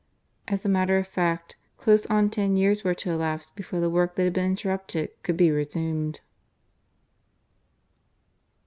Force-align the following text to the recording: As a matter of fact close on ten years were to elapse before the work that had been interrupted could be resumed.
As 0.47 0.65
a 0.65 0.67
matter 0.67 0.97
of 0.97 1.05
fact 1.07 1.57
close 1.77 2.07
on 2.07 2.31
ten 2.31 2.57
years 2.57 2.83
were 2.83 2.95
to 2.95 3.11
elapse 3.11 3.51
before 3.51 3.79
the 3.79 3.87
work 3.87 4.15
that 4.15 4.23
had 4.23 4.33
been 4.33 4.47
interrupted 4.49 5.09
could 5.21 5.37
be 5.37 5.51
resumed. 5.51 6.21